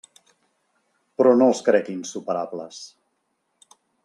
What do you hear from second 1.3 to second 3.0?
no els crec insuperables.